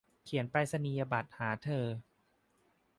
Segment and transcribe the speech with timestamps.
[0.23, 1.85] เขียนไปรษณียบัตรหาเธอ